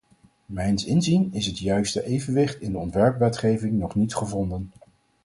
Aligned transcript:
Mijns 0.45 0.85
inziens 0.85 1.35
is 1.35 1.45
het 1.45 1.59
juiste 1.59 2.03
evenwicht 2.05 2.61
in 2.61 2.71
de 2.71 2.77
ontwerpwetgeving 2.77 3.79
nog 3.79 3.95
niet 3.95 4.15
gevonden. 4.15 4.71